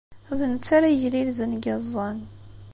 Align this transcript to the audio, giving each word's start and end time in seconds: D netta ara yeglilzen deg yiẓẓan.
D 0.39 0.41
netta 0.51 0.71
ara 0.77 0.87
yeglilzen 0.91 1.51
deg 1.53 1.63
yiẓẓan. 1.67 2.17